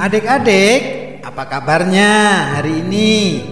[0.00, 0.80] Adik-adik,
[1.20, 2.12] apa kabarnya
[2.56, 3.44] hari ini?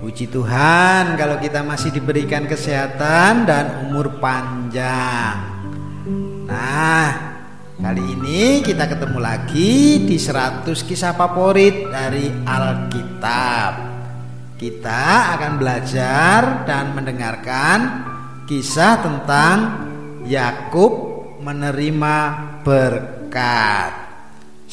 [0.00, 5.44] Puji Tuhan kalau kita masih diberikan kesehatan dan umur panjang.
[6.48, 7.36] Nah,
[7.76, 13.72] kali ini kita ketemu lagi di 100 kisah favorit dari Alkitab.
[14.56, 17.78] Kita akan belajar dan mendengarkan
[18.48, 19.56] kisah tentang
[20.24, 20.92] Yakub
[21.44, 22.16] menerima
[22.64, 24.03] berkat.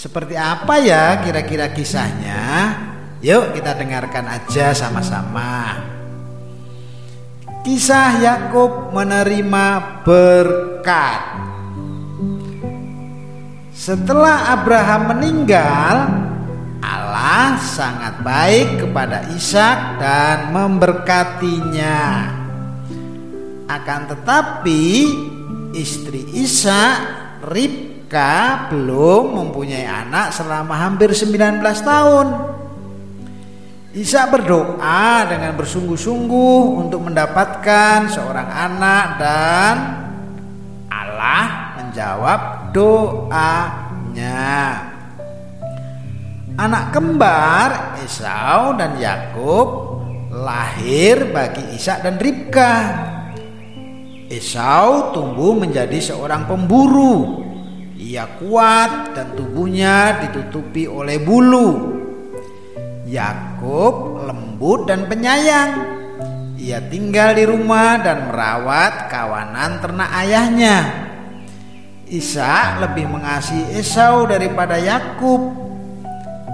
[0.02, 2.74] Seperti apa ya kira-kira kisahnya?
[3.22, 5.78] Yuk kita dengarkan aja sama-sama.
[7.62, 11.22] Kisah Yakub menerima berkat.
[13.70, 15.94] Setelah Abraham meninggal,
[16.82, 22.02] Allah sangat baik kepada Ishak dan memberkatinya.
[23.70, 24.86] Akan tetapi
[25.78, 26.98] istri Ishak,
[28.12, 32.28] Ribka belum mempunyai anak selama hampir 19 tahun.
[33.96, 39.76] Isa berdoa dengan bersungguh-sungguh untuk mendapatkan seorang anak dan
[40.92, 44.52] Allah menjawab doanya.
[46.60, 49.68] Anak kembar Esau dan Yakub
[50.36, 52.76] lahir bagi Ishak dan Ribka.
[54.28, 57.51] Esau tumbuh menjadi seorang pemburu.
[58.02, 62.02] Ia kuat dan tubuhnya ditutupi oleh bulu.
[63.06, 66.02] Yakub lembut dan penyayang.
[66.58, 70.78] Ia tinggal di rumah dan merawat kawanan ternak ayahnya.
[72.10, 75.54] Isa lebih mengasihi Esau daripada Yakub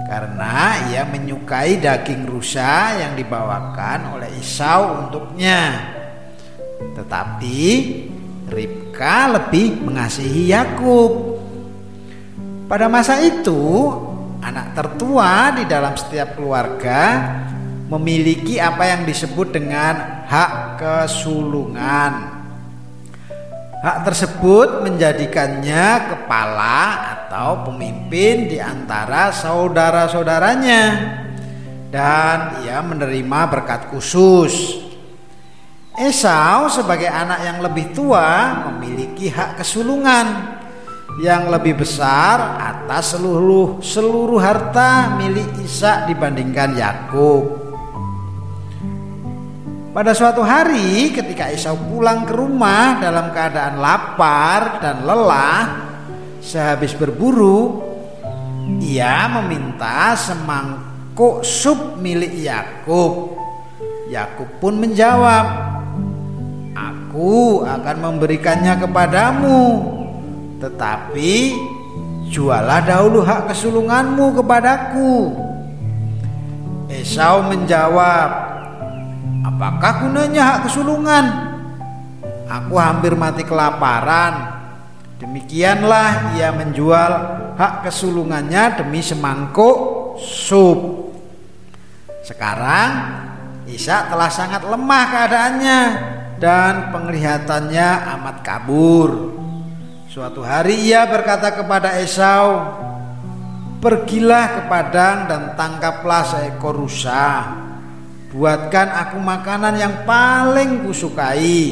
[0.04, 5.80] karena ia menyukai daging rusa yang dibawakan oleh Esau untuknya.
[6.92, 7.60] Tetapi
[8.48, 11.27] Ribka lebih mengasihi Yakub.
[12.68, 13.88] Pada masa itu
[14.38, 17.26] Anak tertua di dalam setiap keluarga
[17.90, 22.38] memiliki apa yang disebut dengan hak kesulungan.
[23.82, 26.80] Hak tersebut menjadikannya kepala
[27.14, 30.82] atau pemimpin di antara saudara-saudaranya
[31.90, 34.86] dan ia menerima berkat khusus.
[35.98, 40.57] Esau sebagai anak yang lebih tua memiliki hak kesulungan
[41.18, 47.58] yang lebih besar atas seluruh seluruh harta milik Ishak dibandingkan Yakub.
[49.90, 55.90] Pada suatu hari ketika Esau pulang ke rumah dalam keadaan lapar dan lelah
[56.38, 57.82] sehabis berburu,
[58.78, 63.34] ia meminta semangkuk sup milik Yakub.
[64.06, 65.46] Yakub pun menjawab,
[66.78, 69.97] "Aku akan memberikannya kepadamu."
[70.58, 71.32] Tetapi
[72.28, 75.14] jualah dahulu hak kesulunganmu kepadaku.
[76.88, 78.30] Esau menjawab,
[79.44, 81.24] apakah gunanya hak kesulungan?
[82.48, 84.56] Aku hampir mati kelaparan.
[85.20, 87.12] Demikianlah ia menjual
[87.58, 89.76] hak kesulungannya demi semangkuk
[90.16, 91.10] sup.
[92.24, 92.90] Sekarang
[93.68, 95.80] Isa telah sangat lemah keadaannya
[96.40, 99.10] dan penglihatannya amat kabur.
[100.18, 102.58] Suatu hari ia berkata kepada Esau,
[103.78, 107.54] "Pergilah ke padang dan tangkaplah seekor rusa.
[108.34, 111.62] Buatkan aku makanan yang paling kusukai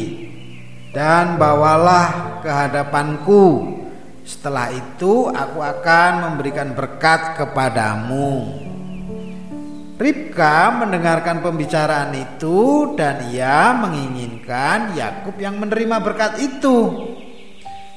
[0.94, 3.66] dan bawalah ke hadapanku.
[4.22, 8.62] Setelah itu aku akan memberikan berkat kepadamu."
[9.98, 16.78] Ribka mendengarkan pembicaraan itu dan ia menginginkan Yakub yang menerima berkat itu.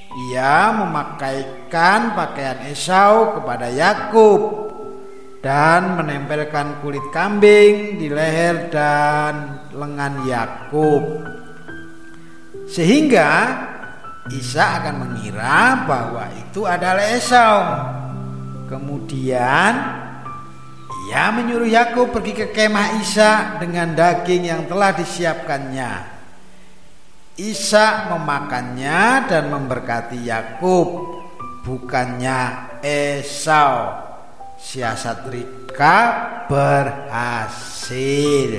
[0.09, 4.41] Ia memakaikan pakaian Esau kepada Yakub
[5.39, 11.03] dan menempelkan kulit kambing di leher dan lengan Yakub.
[12.65, 13.29] Sehingga
[14.33, 17.61] Isa akan mengira bahwa itu adalah Esau.
[18.65, 19.73] Kemudian
[21.09, 26.18] ia menyuruh Yakub pergi ke kemah Isa dengan daging yang telah disiapkannya.
[27.39, 31.23] Isa memakannya dan memberkati Yakub,
[31.63, 33.95] bukannya Esau.
[34.59, 35.95] Siasat Ribka
[36.51, 38.51] berhasil.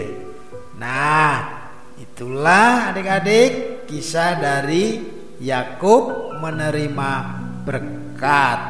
[0.80, 1.68] Nah,
[2.00, 5.04] itulah adik-adik kisah dari
[5.44, 7.12] Yakub menerima
[7.68, 8.60] berkat.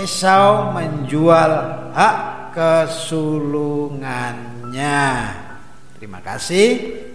[0.00, 1.52] Esau menjual
[1.92, 5.04] hak kesulungannya.
[6.00, 7.09] Terima kasih.